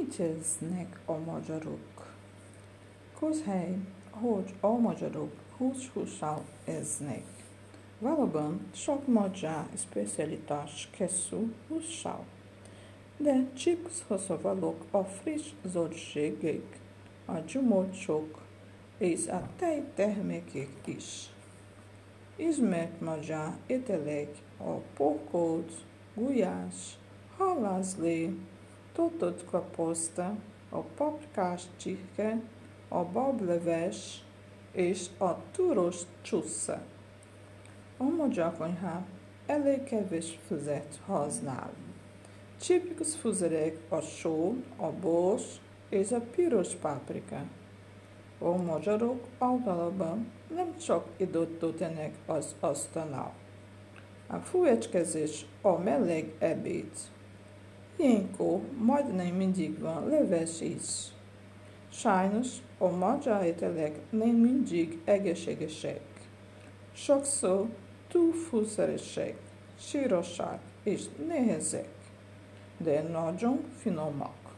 Mit 0.00 0.20
esznek 0.20 1.00
a 1.04 1.12
magyarok? 1.12 2.14
Közhely, 3.18 3.76
hogy 4.10 4.54
a 4.60 4.68
magyarok 4.68 5.30
hús-hússal 5.56 6.44
eznek. 6.64 7.24
Valóban 7.98 8.66
sok 8.74 9.06
magyar 9.06 9.66
specialitás 9.76 10.88
készül 10.90 11.54
hússal, 11.68 12.24
de 13.16 13.46
csipszhoz 13.52 14.26
valók 14.42 14.84
a 14.90 15.04
friss 15.04 15.50
zöldségek, 15.64 16.80
a 17.24 17.38
gyümölcsök 17.38 18.38
és 18.98 19.26
a 19.26 19.48
tejtermékek 19.56 20.76
is. 20.84 21.30
Ismert 22.36 23.00
magyar 23.00 23.56
ételek 23.66 24.28
a 24.58 24.72
pokolt, 24.96 25.72
gulyás, 26.14 26.98
halászlé, 27.36 28.34
töltött 29.00 29.44
kaposzta, 29.44 30.36
a 30.70 30.78
paprikás 30.78 31.62
csirke, 31.76 32.40
a 32.88 33.04
bableves 33.04 34.24
és 34.72 35.06
a 35.18 35.36
túros 35.52 36.00
csúsza. 36.22 36.82
A 37.96 38.02
magyar 38.02 38.56
konyha 38.56 39.02
elég 39.46 39.82
kevés 39.82 40.38
füzet 40.46 41.00
használ. 41.06 41.70
Tipikus 42.66 43.14
fűszerek 43.14 43.78
a 43.88 44.00
só, 44.00 44.54
a 44.76 44.90
bors 44.90 45.44
és 45.88 46.12
a 46.12 46.20
piros 46.20 46.74
paprika. 46.74 47.42
A 48.38 48.56
magyarok 48.56 49.26
általában 49.38 50.32
nem 50.54 50.76
csak 50.76 51.06
időt 51.16 51.58
töltenek 51.58 52.14
az 52.26 52.54
asztalnál. 52.60 53.32
A 54.26 54.36
fújecskezés 54.36 55.46
a 55.62 55.78
meleg 55.78 56.34
ebéd. 56.38 56.90
Ilyenkor 58.00 58.60
majdnem 58.78 59.34
mindig 59.34 59.78
van 59.78 60.08
leves 60.08 60.60
is. 60.60 61.12
Sajnos 61.92 62.48
a 62.78 62.88
magyar 62.88 63.44
ételek 63.44 63.98
nem 64.10 64.28
mindig 64.28 64.98
egészségesek. 65.04 66.00
Sokszor 66.92 67.68
túl 68.08 68.32
fűszeresek, 68.32 69.36
sírosak 69.78 70.58
és 70.82 71.02
nehezek, 71.26 71.88
de 72.76 73.02
nagyon 73.02 73.60
finomak. 73.76 74.49